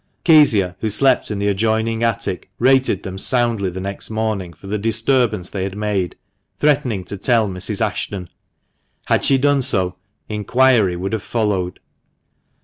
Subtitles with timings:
[0.25, 4.79] Kezia, who slept in the adjoining attic, rated them soundly the next morning for the
[4.79, 6.15] disturbance they had made,
[6.57, 7.81] threatening to tell Mrs.
[7.81, 8.27] Ashton.
[9.05, 11.79] Had she done so, inquiry would have followed.